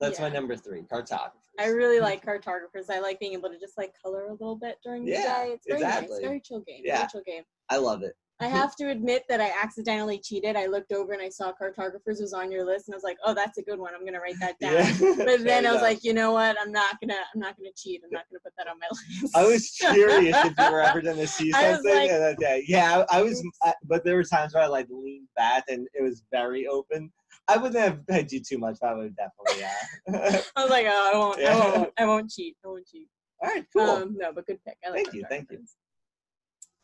That's 0.00 0.18
my 0.18 0.30
number 0.30 0.56
three, 0.56 0.82
cartographers. 0.90 1.36
I 1.58 1.66
really 1.66 2.00
like 2.00 2.24
cartographers. 2.24 2.88
I 2.88 3.00
like 3.00 3.20
being 3.20 3.34
able 3.34 3.50
to 3.50 3.58
just 3.58 3.76
like 3.76 3.92
color 4.02 4.28
a 4.28 4.32
little 4.32 4.56
bit 4.56 4.78
during 4.82 5.04
the 5.04 5.12
Yeah, 5.12 5.44
day. 5.44 5.50
It's 5.52 5.66
very 5.68 5.80
nice. 5.82 6.18
Very 6.20 6.40
chill 6.40 6.60
game. 6.60 6.80
Yeah. 6.82 6.98
Very 6.98 7.08
chill 7.12 7.22
game. 7.26 7.42
I 7.68 7.76
love 7.76 8.02
it. 8.02 8.14
I 8.40 8.48
have 8.48 8.74
to 8.76 8.88
admit 8.88 9.24
that 9.28 9.40
I 9.40 9.50
accidentally 9.62 10.18
cheated. 10.18 10.56
I 10.56 10.66
looked 10.66 10.92
over 10.92 11.12
and 11.12 11.20
I 11.20 11.28
saw 11.28 11.52
cartographers 11.52 12.20
was 12.20 12.32
on 12.32 12.50
your 12.50 12.64
list, 12.64 12.88
and 12.88 12.94
I 12.94 12.96
was 12.96 13.04
like, 13.04 13.18
"Oh, 13.24 13.34
that's 13.34 13.58
a 13.58 13.62
good 13.62 13.78
one. 13.78 13.92
I'm 13.94 14.04
gonna 14.04 14.20
write 14.20 14.40
that 14.40 14.58
down." 14.58 14.72
But 15.26 15.44
then 15.44 15.66
I 15.66 15.72
was 15.72 15.82
like, 15.82 16.02
you 16.02 16.14
know 16.14 16.32
what? 16.32 16.56
I'm 16.60 16.72
not 16.72 16.98
gonna. 17.00 17.18
I'm 17.34 17.40
not 17.40 17.56
gonna 17.58 17.70
cheat. 17.76 18.00
I'm 18.02 18.10
not 18.10 18.24
gonna 18.30 18.40
put 18.40 18.54
that 18.56 18.66
on 18.66 18.78
my 18.78 18.86
list. 19.22 19.36
I 19.36 19.46
was 19.46 19.68
curious 19.70 20.36
if 20.44 20.54
you 20.58 20.72
were 20.72 20.80
ever 20.80 21.02
going 21.02 21.18
to 21.18 21.26
see 21.26 21.52
something. 21.60 21.94
like- 21.94 22.10
uh, 22.10 22.34
yeah, 22.40 22.58
yeah, 22.66 23.04
I, 23.10 23.18
I 23.18 23.22
was, 23.22 23.44
I, 23.62 23.74
but 23.84 24.04
there 24.04 24.16
were 24.16 24.24
times 24.24 24.54
where 24.54 24.62
I 24.62 24.66
like 24.66 24.86
leaned 24.90 25.28
back 25.36 25.64
and 25.68 25.86
it 25.94 26.02
was 26.02 26.22
very 26.32 26.66
open. 26.66 27.12
I 27.48 27.56
wouldn't 27.58 27.80
have 27.82 28.00
had 28.08 28.32
you 28.32 28.40
too 28.40 28.58
much, 28.58 28.78
but 28.80 28.90
I 28.90 28.94
would 28.94 29.16
definitely, 29.16 29.60
yeah. 29.60 30.40
I 30.56 30.62
was 30.62 30.70
like, 30.70 30.86
"Oh, 30.88 31.10
I 31.14 31.18
won't. 31.18 31.40
Yeah. 31.40 31.52
I 31.56 31.58
won't. 31.78 31.92
I 31.98 32.06
won't 32.06 32.30
cheat. 32.30 32.56
I 32.64 32.68
won't 32.68 32.86
cheat." 32.86 33.08
All 33.42 33.48
right, 33.50 33.66
cool. 33.74 33.82
Um, 33.82 34.16
no, 34.18 34.32
but 34.32 34.46
good 34.46 34.58
pick. 34.66 34.76
I 34.84 34.90
like 34.90 35.04
Thank 35.04 35.14
you, 35.14 35.24
thank 35.28 35.50
you. 35.50 35.62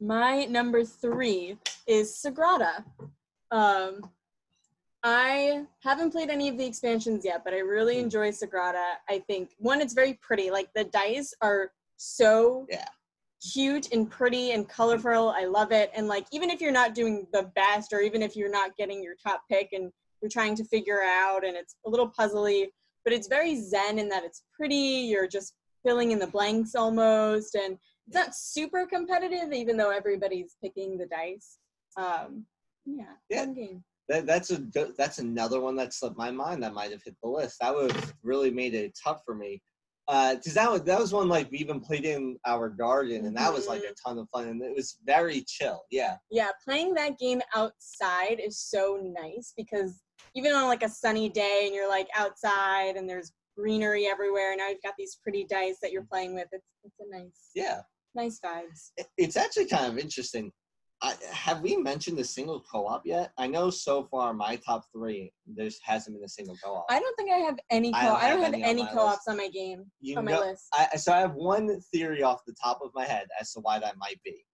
My 0.00 0.44
number 0.44 0.84
three 0.84 1.56
is 1.86 2.12
Sagrada. 2.14 2.84
Um, 3.50 4.10
I 5.02 5.64
haven't 5.82 6.10
played 6.10 6.30
any 6.30 6.48
of 6.48 6.58
the 6.58 6.66
expansions 6.66 7.24
yet, 7.24 7.44
but 7.44 7.54
I 7.54 7.58
really 7.58 7.98
Hmm. 7.98 8.04
enjoy 8.04 8.30
Sagrada. 8.30 8.96
I 9.08 9.20
think 9.20 9.54
one, 9.58 9.80
it's 9.80 9.94
very 9.94 10.14
pretty. 10.14 10.50
Like 10.50 10.72
the 10.74 10.84
dice 10.84 11.32
are 11.40 11.72
so 11.96 12.66
Yeah. 12.68 12.88
cute 13.52 13.92
and 13.92 14.10
pretty 14.10 14.50
and 14.52 14.68
colorful. 14.68 15.30
I 15.30 15.44
love 15.44 15.72
it. 15.72 15.90
And 15.94 16.08
like 16.08 16.26
even 16.32 16.50
if 16.50 16.60
you're 16.60 16.72
not 16.72 16.94
doing 16.94 17.26
the 17.32 17.44
best, 17.54 17.92
or 17.92 18.00
even 18.00 18.22
if 18.22 18.36
you're 18.36 18.50
not 18.50 18.76
getting 18.76 19.02
your 19.02 19.14
top 19.14 19.42
pick 19.48 19.72
and 19.72 19.92
you're 20.20 20.30
trying 20.30 20.56
to 20.56 20.64
figure 20.64 21.02
out, 21.02 21.44
and 21.44 21.56
it's 21.56 21.76
a 21.86 21.90
little 21.90 22.10
puzzly, 22.10 22.70
but 23.04 23.12
it's 23.12 23.28
very 23.28 23.54
zen 23.60 23.98
in 23.98 24.08
that 24.08 24.24
it's 24.24 24.42
pretty. 24.52 24.74
You're 24.74 25.28
just 25.28 25.54
filling 25.84 26.10
in 26.10 26.18
the 26.18 26.26
blanks 26.26 26.74
almost, 26.74 27.54
and 27.54 27.78
it's 28.06 28.16
not 28.16 28.34
super 28.34 28.86
competitive, 28.86 29.52
even 29.52 29.76
though 29.76 29.90
everybody's 29.90 30.56
picking 30.62 30.96
the 30.96 31.06
dice. 31.06 31.58
Um, 31.96 32.46
yeah, 32.84 33.14
Yeah. 33.28 33.44
fun 33.44 33.54
game. 33.54 33.84
That, 34.08 34.24
that's 34.24 34.52
a 34.52 34.58
that's 34.96 35.18
another 35.18 35.60
one 35.60 35.74
that 35.76 35.92
slipped 35.92 36.16
my 36.16 36.30
mind 36.30 36.62
that 36.62 36.74
might 36.74 36.92
have 36.92 37.02
hit 37.02 37.16
the 37.22 37.28
list. 37.28 37.56
That 37.60 37.74
would 37.74 37.90
have 37.90 38.14
really 38.22 38.52
made 38.52 38.74
it 38.74 38.96
tough 39.02 39.22
for 39.24 39.34
me. 39.34 39.60
Uh, 40.08 40.36
because 40.36 40.54
that 40.54 40.70
was 40.70 40.84
that 40.84 41.00
was 41.00 41.12
one 41.12 41.28
like 41.28 41.50
we 41.50 41.58
even 41.58 41.80
played 41.80 42.04
in 42.04 42.38
our 42.46 42.68
garden, 42.68 43.26
and 43.26 43.36
that 43.36 43.52
was 43.52 43.66
like 43.66 43.80
a 43.80 43.86
mm-hmm. 43.86 44.08
ton 44.08 44.18
of 44.18 44.28
fun, 44.30 44.46
and 44.46 44.62
it 44.62 44.72
was 44.72 44.98
very 45.04 45.44
chill. 45.48 45.82
Yeah, 45.90 46.16
Yeah, 46.30 46.50
playing 46.64 46.94
that 46.94 47.18
game 47.18 47.42
outside 47.56 48.38
is 48.38 48.60
so 48.60 49.00
nice 49.02 49.52
because 49.56 50.00
even 50.36 50.52
on 50.52 50.68
like 50.68 50.84
a 50.84 50.88
sunny 50.88 51.28
day 51.28 51.64
and 51.66 51.74
you're 51.74 51.88
like 51.88 52.06
outside 52.16 52.94
and 52.94 53.10
there's 53.10 53.32
greenery 53.58 54.06
everywhere, 54.06 54.52
and 54.52 54.58
now 54.58 54.68
you've 54.68 54.82
got 54.82 54.94
these 54.96 55.18
pretty 55.20 55.44
dice 55.50 55.78
that 55.82 55.90
you're 55.90 56.02
mm. 56.02 56.10
playing 56.10 56.36
with. 56.36 56.46
It's 56.52 56.68
it's 56.84 57.00
a 57.00 57.10
nice 57.10 57.50
yeah. 57.56 57.80
Nice 58.16 58.40
vibes. 58.44 58.90
It's 59.16 59.36
actually 59.36 59.66
kind 59.66 59.86
of 59.92 59.98
interesting. 59.98 60.50
I, 61.02 61.14
have 61.30 61.60
we 61.60 61.76
mentioned 61.76 62.18
a 62.18 62.24
single 62.24 62.64
co-op 62.72 63.02
yet? 63.04 63.30
I 63.36 63.46
know 63.46 63.68
so 63.68 64.08
far 64.10 64.32
my 64.32 64.56
top 64.56 64.84
three, 64.90 65.30
there 65.46 65.68
hasn't 65.82 66.16
been 66.16 66.24
a 66.24 66.28
single 66.28 66.56
co-op. 66.64 66.86
I 66.88 66.98
don't 66.98 67.16
think 67.16 67.30
I 67.30 67.36
have 67.36 67.58
any 67.70 67.92
co 67.92 67.98
I 67.98 68.04
don't 68.04 68.16
I 68.16 68.28
don't 68.30 68.42
have 68.42 68.54
any 68.54 68.64
any 68.64 68.82
my 68.82 68.92
co-ops 68.92 69.28
on 69.28 69.36
my 69.36 69.48
game 69.48 69.84
you 70.00 70.16
on 70.16 70.24
my 70.24 70.32
know, 70.32 70.40
list. 70.40 70.64
I, 70.72 70.96
so 70.96 71.12
I 71.12 71.18
have 71.18 71.34
one 71.34 71.80
theory 71.92 72.22
off 72.22 72.40
the 72.46 72.54
top 72.60 72.80
of 72.82 72.90
my 72.94 73.04
head 73.04 73.26
as 73.38 73.52
to 73.52 73.60
why 73.60 73.78
that 73.78 73.98
might 73.98 74.20
be. 74.24 74.44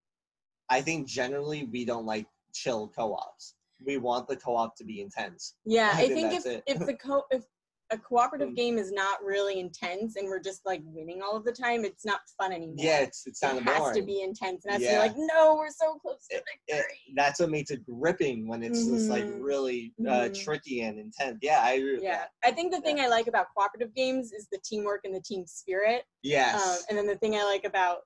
I 0.69 0.81
think 0.81 1.07
generally 1.07 1.69
we 1.71 1.85
don't 1.85 2.07
like 2.07 2.27
chill 2.53 2.89
co-ops. 2.89 3.55
We 3.85 3.99
want 3.99 4.27
the 4.27 4.37
co-op 4.37 4.77
to 4.77 4.85
be 4.85 5.01
intense. 5.01 5.55
Yeah, 5.65 5.93
I 5.95 6.03
I 6.03 6.09
think 6.09 6.31
think 6.31 6.45
if 6.45 6.63
if 6.67 6.87
the 6.87 6.95
co 6.95 7.23
if 7.31 7.45
a 7.93 7.99
cooperative 7.99 8.49
Mm. 8.49 8.57
game 8.57 8.79
is 8.79 8.91
not 8.91 9.23
really 9.23 9.61
intense 9.61 10.17
and 10.17 10.27
we're 10.27 10.41
just 10.41 10.65
like 10.65 10.81
winning 10.87 11.21
all 11.23 11.37
of 11.37 11.45
the 11.45 11.53
time, 11.53 11.85
it's 11.85 12.05
not 12.07 12.21
fun 12.39 12.51
anymore. 12.51 12.77
Yeah, 12.79 13.01
it's 13.01 13.27
it's 13.27 13.39
kind 13.41 13.59
it 13.59 13.65
has 13.65 13.79
boring. 13.79 14.01
to 14.01 14.03
be 14.03 14.23
intense, 14.23 14.65
and 14.65 14.79
to 14.79 14.83
Yeah. 14.85 14.99
like, 14.99 15.13
no, 15.17 15.57
we're 15.57 15.71
so 15.71 15.95
close 15.97 16.27
to 16.31 16.37
It- 16.37 16.45
victory. 16.69 16.99
that's 17.15 17.39
what 17.39 17.51
makes 17.51 17.71
it 17.71 17.85
gripping 17.85 18.49
when 18.49 18.63
it's 18.63 18.87
just 18.87 19.09
like 19.11 19.25
Mhm. 19.25 19.43
really 19.45 19.95
uh, 20.01 20.05
Mhm. 20.31 20.43
tricky 20.43 20.81
and 20.81 20.99
intense. 20.99 21.39
Yeah, 21.43 21.61
I 21.63 21.73
agree 21.75 21.95
with 21.97 22.03
yeah. 22.03 22.27
I 22.43 22.51
think 22.51 22.73
the 22.73 22.81
thing 22.81 22.99
I 22.99 23.09
like 23.09 23.27
about 23.27 23.47
cooperative 23.55 23.95
games 23.95 24.33
is 24.33 24.49
the 24.51 24.59
teamwork 24.65 25.03
and 25.05 25.15
the 25.15 25.21
team 25.21 25.47
spirit. 25.47 26.05
Yes. 26.23 26.55
Um, 26.81 26.85
and 26.89 26.99
then 26.99 27.07
the 27.07 27.19
thing 27.19 27.37
I 27.37 27.45
like 27.45 27.65
about 27.65 28.03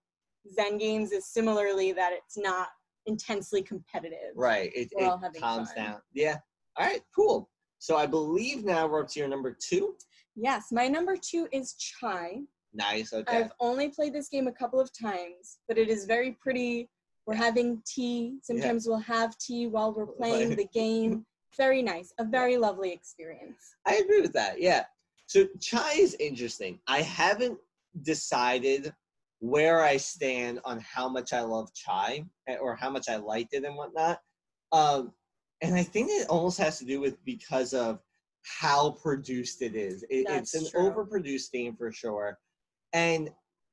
Zen 0.53 0.79
games 0.79 1.13
is 1.13 1.27
similarly 1.27 1.93
that 1.93 2.13
it's 2.13 2.37
not 2.37 2.69
intensely 3.07 3.63
competitive. 3.63 4.33
right. 4.35 4.73
It, 4.75 4.89
it 4.93 5.41
calms 5.41 5.73
fun. 5.73 5.77
down. 5.77 6.03
Yeah. 6.13 6.39
All 6.77 6.85
right, 6.87 7.03
cool. 7.15 7.49
So 7.79 7.97
I 7.97 8.07
believe 8.07 8.65
now 8.65 8.87
we're 8.87 9.03
up 9.03 9.09
to 9.11 9.21
your 9.21 9.29
number 9.29 9.57
two. 9.59 9.95
Yes, 10.35 10.67
my 10.73 10.87
number 10.89 11.17
two 11.17 11.49
is 11.53 11.75
Chai. 11.75 12.41
Nice. 12.75 13.13
Okay. 13.13 13.37
I've 13.39 13.53
only 13.61 13.89
played 13.89 14.13
this 14.13 14.29
game 14.29 14.49
a 14.49 14.53
couple 14.53 14.81
of 14.81 14.91
times, 14.99 15.59
but 15.69 15.79
it 15.79 15.89
is 15.89 16.05
very 16.05 16.33
pretty. 16.33 16.91
We're 17.27 17.35
Yeah. 17.35 17.45
having 17.45 17.83
tea. 17.87 18.39
Sometimes 18.43 18.87
we'll 18.87 18.99
have 18.99 19.37
tea 19.39 19.67
while 19.67 19.93
we're 19.93 20.07
playing 20.07 20.57
the 20.57 20.69
game. 20.73 21.27
Very 21.57 21.81
nice. 21.81 22.13
A 22.19 22.25
very 22.25 22.59
lovely 22.59 22.93
experience. 22.93 23.77
I 23.87 23.95
agree 23.95 24.21
with 24.21 24.35
that. 24.35 24.61
Yeah. 24.61 24.85
So 25.27 25.47
chai 25.59 25.93
is 25.93 26.15
interesting. 26.21 26.79
I 26.87 27.01
haven't 27.01 27.59
decided 28.03 28.93
where 29.39 29.83
I 29.83 29.97
stand 29.97 30.61
on 30.67 30.81
how 30.81 31.09
much 31.09 31.33
I 31.33 31.41
love 31.41 31.73
chai 31.73 32.27
eh, 32.47 32.57
or 32.57 32.77
how 32.77 32.91
much 32.91 33.09
I 33.09 33.17
liked 33.17 33.55
it 33.55 33.65
and 33.65 33.75
whatnot. 33.75 34.21
Um, 34.71 35.13
and 35.63 35.75
I 35.75 35.83
think 35.83 36.09
it 36.11 36.29
almost 36.29 36.59
has 36.59 36.79
to 36.79 36.85
do 36.85 37.01
with 37.01 37.23
because 37.25 37.73
of 37.73 38.01
how 38.43 38.91
produced 39.03 39.63
it 39.63 39.75
is. 39.75 40.03
It, 40.05 40.27
it's 40.29 40.55
an 40.55 40.71
true. 40.71 40.91
overproduced 40.91 41.51
game 41.53 41.75
for 41.77 41.91
sure. 41.91 42.39
And 42.93 43.31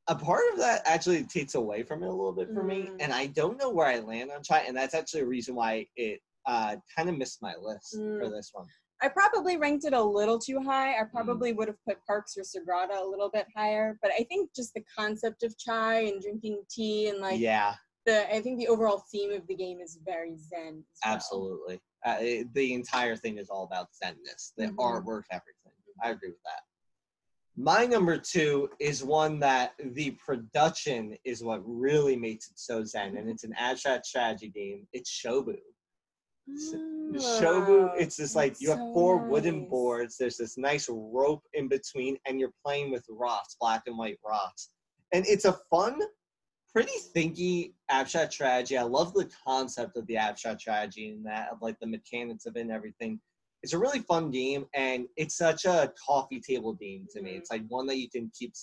a 0.07 0.15
part 0.15 0.43
of 0.51 0.59
that 0.59 0.81
actually 0.85 1.23
takes 1.23 1.55
away 1.55 1.83
from 1.83 2.03
it 2.03 2.07
a 2.07 2.11
little 2.11 2.33
bit 2.33 2.49
for 2.53 2.63
me. 2.63 2.89
Mm. 2.89 2.97
And 2.99 3.13
I 3.13 3.27
don't 3.27 3.57
know 3.59 3.69
where 3.69 3.87
I 3.87 3.99
land 3.99 4.31
on 4.31 4.43
chai. 4.43 4.63
And 4.67 4.75
that's 4.75 4.95
actually 4.95 5.21
a 5.21 5.25
reason 5.25 5.55
why 5.55 5.87
it 5.95 6.19
uh, 6.45 6.75
kind 6.95 7.07
of 7.09 7.17
missed 7.17 7.41
my 7.41 7.53
list 7.61 7.93
for 7.93 7.99
Mm. 8.25 8.31
this 8.31 8.49
one. 8.53 8.65
I 9.01 9.09
probably 9.09 9.57
ranked 9.57 9.85
it 9.85 9.93
a 9.93 10.01
little 10.01 10.39
too 10.39 10.59
high. 10.61 10.93
I 10.99 11.03
Mm. 11.03 11.11
probably 11.11 11.53
would 11.53 11.67
have 11.67 11.77
put 11.87 12.03
Parks 12.05 12.35
or 12.37 12.41
Sagrada 12.41 13.01
a 13.01 13.05
little 13.05 13.29
bit 13.29 13.47
higher, 13.55 13.97
but 14.01 14.11
I 14.11 14.23
think 14.23 14.53
just 14.55 14.73
the 14.73 14.83
concept 14.97 15.43
of 15.43 15.57
chai 15.57 15.99
and 16.01 16.21
drinking 16.21 16.63
tea 16.69 17.09
and 17.09 17.19
like 17.19 17.39
yeah. 17.39 17.75
The 18.05 18.33
I 18.35 18.41
think 18.41 18.59
the 18.59 18.67
overall 18.67 19.03
theme 19.11 19.31
of 19.31 19.45
the 19.47 19.55
game 19.55 19.79
is 19.81 19.97
very 20.03 20.35
zen. 20.37 20.83
well. 21.05 21.13
Absolutely. 21.15 21.79
Uh, 22.05 22.17
it- 22.19 22.53
the 22.53 22.73
entire 22.73 23.15
thing 23.15 23.37
is 23.37 23.49
all 23.49 23.63
about 23.63 23.87
zenness, 23.93 24.53
the 24.57 24.67
Mhm. 24.67 24.75
artwork, 24.75 25.23
everything. 25.31 25.71
I 26.01 26.09
agree 26.11 26.29
with 26.31 26.43
that. 26.43 26.63
My 27.55 27.85
number 27.85 28.17
two 28.17 28.69
is 28.79 29.03
one 29.03 29.39
that 29.39 29.75
the 29.79 30.11
production 30.11 31.15
is 31.23 31.43
what 31.43 31.61
really 31.63 32.15
makes 32.15 32.49
it 32.49 32.57
so 32.57 32.83
zen, 32.83 33.15
and 33.15 33.29
it's 33.29 33.43
an 33.43 33.53
abstract 33.53 34.07
strategy 34.07 34.49
game. 34.49 34.87
It's 34.91 35.09
Shobu. 35.11 35.59
Shobu, 36.49 37.89
Ah, 37.89 37.93
it's 37.93 38.17
just 38.17 38.35
like 38.35 38.53
that's 38.53 38.61
you 38.61 38.69
have 38.69 38.79
so 38.79 38.93
four 38.93 39.17
wooden 39.29 39.69
boards. 39.69 40.17
There's 40.17 40.37
this 40.37 40.57
nice 40.57 40.89
rope 40.89 41.43
in 41.53 41.67
between, 41.67 42.17
and 42.25 42.39
you're 42.39 42.53
playing 42.65 42.91
with 42.91 43.05
rocks, 43.07 43.55
black 43.59 43.83
and 43.85 43.97
white 43.97 44.19
rocks. 44.25 44.69
And 45.13 45.25
it's 45.27 45.45
a 45.45 45.53
fun, 45.69 46.01
pretty 46.73 46.91
thinky 47.15 47.73
abstract 47.89 48.33
strategy. 48.33 48.77
I 48.77 48.83
love 48.83 49.13
the 49.13 49.29
concept 49.45 49.95
of 49.95 50.07
the 50.07 50.17
abstract 50.17 50.61
strategy 50.61 51.09
and 51.09 51.25
that 51.25 51.49
of 51.51 51.61
like 51.61 51.79
the 51.79 51.87
mechanics 51.87 52.45
of 52.45 52.57
it 52.57 52.61
and 52.61 52.71
everything. 52.71 53.19
It's 53.61 53.73
a 53.73 53.77
really 53.79 53.99
fun 53.99 54.29
game, 54.29 54.65
and 54.73 55.05
it's 55.15 55.37
such 55.37 55.63
a 55.63 55.93
coffee 56.05 56.41
table 56.41 56.73
game 56.73 57.07
to 57.13 57.21
me. 57.21 57.31
It's 57.31 57.49
like 57.49 57.63
one 57.69 57.87
that 57.87 57.97
you 57.97 58.09
can 58.09 58.29
keep, 58.37 58.53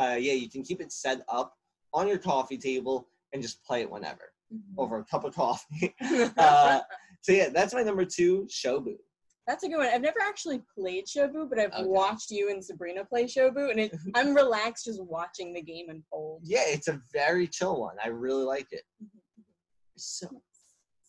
uh, 0.00 0.16
yeah, 0.20 0.34
you 0.34 0.48
can 0.48 0.62
keep 0.62 0.80
it 0.80 0.92
set 0.92 1.22
up 1.28 1.54
on 1.92 2.06
your 2.06 2.18
coffee 2.18 2.58
table 2.58 3.08
and 3.32 3.42
just 3.42 3.64
play 3.64 3.80
it 3.80 3.90
whenever 3.90 4.32
Mhm. 4.54 4.60
over 4.78 4.98
a 4.98 5.04
cup 5.04 5.24
of 5.24 5.34
coffee. 5.34 5.92
uh, 6.38 6.80
so 7.22 7.32
yeah, 7.32 7.48
that's 7.48 7.74
my 7.74 7.82
number 7.82 8.04
two, 8.04 8.46
Shobu. 8.48 8.96
That's 9.46 9.62
a 9.62 9.68
good 9.68 9.78
one. 9.78 9.86
I've 9.86 10.02
never 10.02 10.20
actually 10.20 10.62
played 10.76 11.06
Shobu, 11.06 11.48
but 11.48 11.58
I've 11.58 11.72
Okay. 11.72 11.84
watched 11.84 12.30
you 12.30 12.50
and 12.50 12.64
Sabrina 12.64 13.04
play 13.04 13.24
Shobu, 13.24 13.70
and 13.70 13.78
it, 13.78 13.92
I'm 14.14 14.34
relaxed 14.34 14.86
just 14.86 15.02
watching 15.02 15.54
the 15.54 15.62
game 15.62 15.86
unfold. 15.88 16.40
Yeah, 16.44 16.64
it's 16.66 16.88
a 16.88 17.00
very 17.12 17.46
chill 17.46 17.80
one. 17.80 17.96
I 18.04 18.08
really 18.08 18.44
like 18.44 18.66
it. 18.72 18.82
So, 19.96 20.28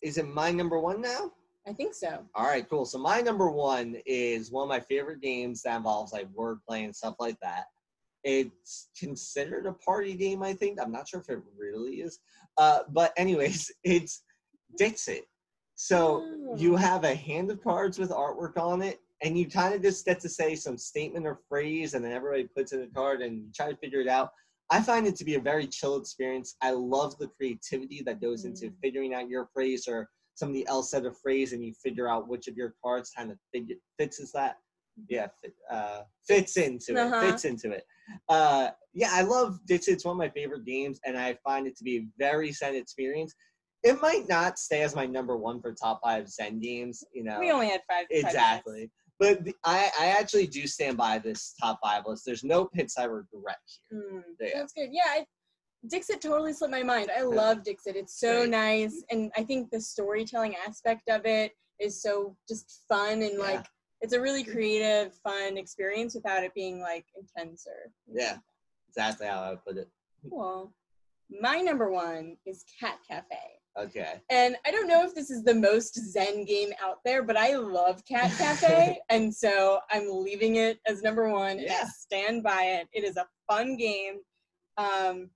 is 0.02 0.18
it 0.18 0.26
my 0.28 0.52
number 0.52 0.78
one 0.78 1.00
now? 1.00 1.32
I 1.66 1.72
think 1.72 1.94
so. 1.94 2.24
All 2.34 2.46
right, 2.46 2.66
cool. 2.68 2.86
So 2.86 2.98
my 2.98 3.20
number 3.20 3.50
one 3.50 3.96
is 4.06 4.50
one 4.50 4.62
of 4.62 4.68
my 4.68 4.80
favorite 4.80 5.20
games 5.20 5.60
that 5.62 5.76
involves 5.76 6.12
like 6.12 6.26
wordplay 6.32 6.84
and 6.84 6.96
stuff 6.96 7.16
like 7.18 7.36
that. 7.42 7.64
It's 8.24 8.88
considered 8.98 9.66
a 9.66 9.72
party 9.74 10.14
game, 10.14 10.42
I 10.42 10.54
think. 10.54 10.80
I'm 10.80 10.90
not 10.92 11.08
sure 11.08 11.20
if 11.20 11.28
it 11.28 11.42
really 11.58 11.96
is. 11.96 12.20
Uh, 12.56 12.80
but 12.90 13.12
anyways, 13.18 13.70
it's 13.84 14.22
Dixit. 14.78 15.24
So 15.88 16.24
you 16.56 16.74
Oh. 16.74 16.76
have 16.76 17.04
a 17.04 17.14
hand 17.14 17.52
of 17.52 17.62
cards 17.62 18.00
with 18.00 18.10
artwork 18.10 18.56
on 18.56 18.82
it, 18.82 19.00
and 19.22 19.38
you 19.38 19.48
kind 19.48 19.72
of 19.72 19.80
just 19.80 20.04
get 20.04 20.18
to 20.20 20.28
say 20.28 20.56
some 20.56 20.76
statement 20.76 21.24
or 21.24 21.36
phrase, 21.48 21.94
and 21.94 22.04
then 22.04 22.10
everybody 22.10 22.48
puts 22.48 22.72
in 22.72 22.82
a 22.82 22.88
card 22.88 23.22
and 23.22 23.38
you 23.44 23.52
try 23.54 23.70
to 23.70 23.76
figure 23.76 24.00
it 24.00 24.08
out. 24.08 24.32
I 24.70 24.82
find 24.82 25.06
it 25.06 25.14
to 25.16 25.24
be 25.24 25.36
a 25.36 25.40
very 25.40 25.68
chill 25.68 25.96
experience. 25.96 26.56
I 26.60 26.72
love 26.72 27.16
the 27.18 27.28
creativity 27.28 28.02
that 28.06 28.20
goes 28.20 28.44
into 28.44 28.66
Mm. 28.70 28.80
figuring 28.82 29.14
out 29.14 29.28
your 29.28 29.46
phrase 29.54 29.86
or 29.86 30.10
somebody 30.34 30.66
else 30.66 30.90
said 30.90 31.06
a 31.06 31.12
phrase 31.12 31.52
and 31.52 31.64
you 31.64 31.72
figure 31.74 32.08
out 32.08 32.26
which 32.26 32.48
of 32.48 32.56
your 32.56 32.74
cards 32.82 33.12
kind 33.16 33.30
of 33.30 33.38
fits 33.98 34.18
is 34.18 34.32
that 34.32 34.56
yeah 35.08 35.28
fit, 35.40 35.54
uh, 35.70 36.02
fits 36.26 36.56
into 36.56 36.98
Uh-huh. 36.98 37.14
it 37.16 37.20
fits 37.30 37.44
into 37.44 37.70
it 37.70 37.84
uh, 38.28 38.70
yeah 38.94 39.10
i 39.12 39.22
love 39.22 39.60
Dixit. 39.66 39.94
it's 39.94 40.04
one 40.04 40.12
of 40.14 40.18
my 40.18 40.28
favorite 40.28 40.64
games 40.64 40.98
and 41.04 41.16
i 41.16 41.34
find 41.44 41.66
it 41.68 41.76
to 41.76 41.84
be 41.84 41.96
a 41.98 42.06
very 42.18 42.50
zen 42.52 42.74
experience 42.74 43.32
it 43.84 44.00
might 44.02 44.28
not 44.28 44.58
stay 44.58 44.82
as 44.82 44.94
my 44.96 45.06
number 45.06 45.36
one 45.36 45.60
for 45.60 45.72
top 45.72 46.00
five 46.02 46.28
zen 46.28 46.58
games 46.60 47.04
you 47.12 47.22
know 47.24 47.38
We 47.38 47.50
only 47.50 47.68
had 47.68 47.80
five. 47.88 48.06
five 48.10 48.24
exactly 48.24 48.90
but 49.20 49.44
the, 49.44 49.54
I, 49.64 49.90
I 50.00 50.06
actually 50.08 50.46
do 50.46 50.66
stand 50.66 50.96
by 50.96 51.18
this 51.18 51.54
top 51.60 51.78
five 51.82 52.04
list 52.06 52.24
there's 52.26 52.44
no 52.44 52.64
picks 52.66 52.96
i 52.98 53.04
regret 53.04 53.56
here 53.90 54.00
Mm, 54.00 54.22
Yeah. 54.40 54.48
That's 54.54 54.72
good. 54.72 54.88
Yeah, 54.92 55.02
I, 55.06 55.26
Dixit 55.88 56.20
totally 56.20 56.52
slipped 56.52 56.72
my 56.72 56.82
mind. 56.82 57.08
I 57.16 57.22
love 57.22 57.62
Dixit. 57.62 57.94
It's 57.94 58.18
so 58.18 58.40
Great. 58.40 58.50
nice, 58.50 59.04
and 59.12 59.30
I 59.36 59.44
think 59.44 59.70
the 59.70 59.80
storytelling 59.80 60.56
aspect 60.66 61.08
of 61.08 61.24
it 61.24 61.52
is 61.78 62.02
so 62.02 62.36
just 62.48 62.82
fun 62.88 63.22
and 63.22 63.34
Yeah. 63.34 63.38
like 63.38 63.66
it's 64.00 64.12
a 64.12 64.20
really 64.20 64.42
creative, 64.42 65.14
fun 65.22 65.56
experience 65.56 66.16
without 66.16 66.42
it 66.42 66.52
being 66.54 66.80
like 66.80 67.04
intense 67.16 67.64
or. 67.68 67.92
yeah 68.12 68.38
exactly 68.88 69.26
how 69.28 69.40
i 69.40 69.50
would 69.50 69.64
put 69.64 69.76
it 69.76 69.88
Cool. 70.28 70.72
My 71.40 71.60
number 71.60 71.90
one 71.92 72.36
is 72.44 72.64
Cat 72.80 72.98
Cafe. 73.08 73.36
Okay 73.78 74.20
And 74.30 74.56
I 74.66 74.70
don't 74.70 74.88
know 74.88 75.04
if 75.04 75.14
this 75.14 75.30
is 75.30 75.44
the 75.44 75.54
most 75.54 75.94
Zen 76.12 76.44
game 76.44 76.70
out 76.82 76.98
there, 77.04 77.22
but 77.22 77.36
I 77.36 77.56
love 77.56 78.02
Cat 78.04 78.32
Cafe. 78.36 78.98
and 79.08 79.34
so 79.34 79.80
I'm 79.90 80.08
leaving 80.10 80.56
it 80.56 80.78
as 80.86 81.02
number 81.02 81.28
one. 81.28 81.52
And 81.52 81.62
Yeah. 81.62 81.82
I 81.84 81.88
stand 81.88 82.42
by 82.42 82.62
it. 82.62 82.88
It 82.92 83.04
is 83.04 83.16
a 83.16 83.26
fun 83.48 83.76
game. 83.76 84.18
Um, 84.76 85.30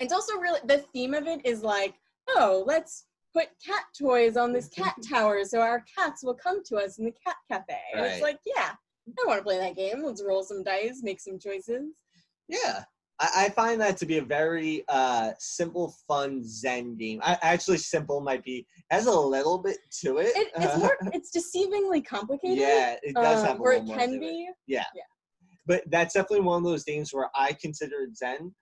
it's 0.00 0.12
also 0.12 0.34
really, 0.38 0.60
the 0.66 0.78
theme 0.92 1.14
of 1.14 1.26
it 1.26 1.44
is 1.44 1.62
like, 1.62 1.94
oh, 2.28 2.64
let's 2.66 3.06
put 3.34 3.48
cat 3.64 3.84
toys 3.98 4.36
on 4.36 4.52
this 4.52 4.68
cat 4.68 4.94
tower 5.08 5.44
so 5.44 5.60
our 5.60 5.84
cats 5.96 6.22
will 6.24 6.34
come 6.34 6.62
to 6.64 6.76
us 6.76 6.98
in 6.98 7.04
the 7.04 7.14
Cat 7.24 7.36
Cafe. 7.50 7.78
And 7.94 8.04
it's 8.06 8.22
like, 8.22 8.38
yeah, 8.46 8.72
I 9.08 9.26
want 9.26 9.38
to 9.38 9.44
play 9.44 9.58
that 9.58 9.76
game. 9.76 10.02
Let's 10.02 10.24
roll 10.26 10.42
some 10.42 10.62
dice, 10.62 11.00
make 11.02 11.20
some 11.20 11.38
choices. 11.38 11.90
Yeah. 12.48 12.84
I, 13.18 13.46
I 13.46 13.48
find 13.50 13.80
that 13.80 13.96
to 13.98 14.06
be 14.06 14.18
a 14.18 14.22
very 14.22 14.84
uh, 14.88 15.32
simple, 15.38 15.94
fun 16.06 16.42
Zen 16.44 16.96
game. 16.96 17.20
I, 17.22 17.38
actually, 17.42 17.78
simple 17.78 18.20
might 18.20 18.44
be 18.44 18.66
has 18.90 19.06
a 19.06 19.18
little 19.18 19.58
bit 19.58 19.78
to 20.02 20.18
it. 20.18 20.36
It, 20.36 20.48
it's 20.56 20.76
more, 20.76 20.96
it's 21.12 21.30
deceivingly 21.36 22.04
complicated. 22.04 22.58
yeah, 22.58 22.96
it 23.02 23.14
does 23.14 23.40
um, 23.40 23.46
have 23.46 23.60
a 23.60 23.62
where 23.62 23.72
little 23.72 23.94
it 23.94 23.98
can 23.98 24.10
to 24.10 24.16
it. 24.16 24.20
be. 24.20 24.48
But 25.66 25.82
that's 25.90 26.14
definitely 26.14 26.42
one 26.42 26.58
of 26.58 26.64
those 26.64 26.84
games 26.84 27.12
where 27.12 27.28
I 27.34 27.52
consider 27.54 28.02
it 28.02 28.16
Zen, 28.16 28.54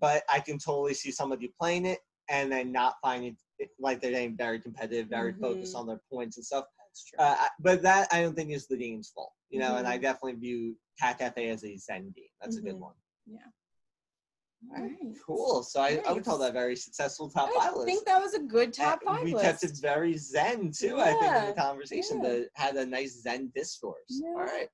but 0.00 0.22
I 0.28 0.38
can 0.40 0.58
totally 0.58 0.94
see 0.94 1.10
somebody 1.10 1.52
playing 1.58 1.86
it 1.86 1.98
and 2.30 2.52
then 2.52 2.70
not 2.70 2.94
finding 3.02 3.36
it 3.58 3.70
like 3.80 4.00
they're 4.00 4.12
getting 4.12 4.36
very 4.36 4.60
competitive, 4.60 5.08
very 5.08 5.32
focused 5.40 5.74
Mhm. 5.74 5.80
on 5.80 5.86
their 5.88 6.00
points 6.10 6.36
and 6.36 6.46
stuff. 6.46 6.66
That's 6.78 7.04
true. 7.04 7.18
Uh, 7.18 7.48
but 7.58 7.82
that 7.82 8.08
I 8.12 8.22
don't 8.22 8.36
think 8.36 8.50
is 8.52 8.68
the 8.68 8.76
game's 8.76 9.10
fault, 9.10 9.32
you 9.50 9.58
know. 9.58 9.76
And 9.76 9.88
I 9.88 9.98
Mhm. 9.98 10.02
definitely 10.02 10.34
view 10.34 10.78
Cat 11.00 11.18
Cafe 11.18 11.48
as 11.48 11.64
a 11.64 11.76
Zen 11.76 12.12
game. 12.14 12.24
That's 12.40 12.56
a 12.56 12.60
good 12.62 12.76
Mhm. 12.76 12.80
one. 12.80 12.94
All 13.28 13.52
right. 14.70 14.92
Cool. 15.26 15.62
So 15.62 15.80
I, 15.80 16.00
I 16.06 16.12
would 16.12 16.24
call 16.24 16.38
that 16.38 16.52
very 16.52 16.76
successful 16.76 17.28
top 17.28 17.50
I 17.50 17.66
five 17.66 17.76
list. 17.76 17.82
I 17.82 17.92
think 17.92 18.06
that 18.06 18.20
was 18.20 18.34
a 18.34 18.40
good 18.40 18.72
top 18.72 19.00
Uh, 19.06 19.14
five 19.14 19.24
we 19.24 19.34
list. 19.34 19.44
kept 19.44 19.64
it 19.64 19.78
very 19.80 20.16
zen 20.16 20.70
too. 20.72 21.00
I 21.00 21.12
think 21.12 21.24
in 21.24 21.46
the 21.48 21.54
conversation 21.56 22.22
yeah. 22.22 22.30
that 22.30 22.48
had 22.54 22.76
a 22.76 22.86
nice 22.86 23.22
zen 23.22 23.50
discourse. 23.54 23.96
Yeah. 24.08 24.28
All 24.28 24.42
right, 24.42 24.68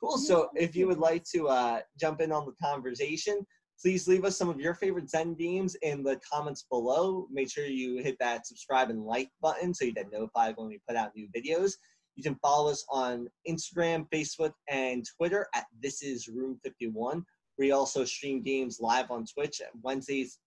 cool. 0.00 0.16
Yeah, 0.18 0.26
So 0.26 0.50
if 0.54 0.76
you 0.76 0.86
would 0.86 0.98
like 0.98 1.24
to 1.34 1.48
uh, 1.48 1.80
jump 1.98 2.20
in 2.20 2.32
on 2.32 2.46
the 2.46 2.52
conversation, 2.64 3.44
please 3.80 4.06
leave 4.06 4.24
us 4.24 4.36
some 4.36 4.48
of 4.48 4.60
your 4.60 4.74
favorite 4.74 5.10
zen 5.10 5.34
games 5.34 5.76
in 5.82 6.02
the 6.04 6.20
comments 6.30 6.64
below. 6.70 7.26
Make 7.32 7.50
sure 7.50 7.66
you 7.66 8.02
hit 8.02 8.16
that 8.20 8.46
subscribe 8.46 8.90
and 8.90 9.02
like 9.04 9.28
button 9.40 9.74
so 9.74 9.84
you 9.84 9.92
get 9.92 10.12
notified 10.12 10.54
when 10.56 10.68
we 10.68 10.80
put 10.86 10.96
out 10.96 11.10
new 11.16 11.28
videos. 11.36 11.72
You 12.14 12.22
can 12.22 12.36
follow 12.36 12.70
us 12.70 12.84
on 12.90 13.28
Instagram, 13.48 14.06
Facebook, 14.14 14.52
and 14.68 15.04
Twitter 15.16 15.46
at 15.54 15.64
This 15.80 16.02
Is 16.02 16.28
Room 16.28 16.60
51. 16.62 17.24
We 17.62 17.70
also 17.70 18.04
stream 18.04 18.42
games 18.42 18.80
live 18.80 19.12
on 19.12 19.24
Twitch 19.24 19.60
at 19.60 19.68
Wednesdays, 19.82 20.40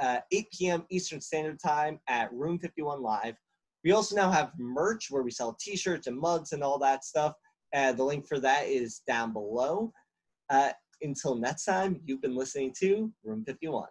uh, 0.00 0.20
8 0.32 0.46
p.m. 0.58 0.86
Eastern 0.88 1.20
Standard 1.20 1.58
Time 1.62 2.00
at 2.08 2.32
Room 2.32 2.58
51 2.58 3.02
Live. 3.02 3.34
We 3.84 3.92
also 3.92 4.16
now 4.16 4.30
have 4.30 4.52
merch 4.58 5.08
where 5.10 5.22
we 5.22 5.30
sell 5.32 5.54
T-shirts 5.60 6.06
and 6.06 6.18
mugs 6.18 6.52
and 6.52 6.64
all 6.64 6.78
that 6.78 7.04
stuff. 7.04 7.34
Uh, 7.74 7.92
the 7.92 8.02
link 8.02 8.26
for 8.26 8.40
that 8.40 8.68
is 8.68 9.02
down 9.06 9.34
below. 9.34 9.92
Uh, 10.48 10.70
until 11.02 11.34
next 11.34 11.66
time, 11.66 12.00
you've 12.06 12.22
been 12.22 12.34
listening 12.34 12.72
to 12.78 13.12
Room 13.22 13.44
51. 13.44 13.88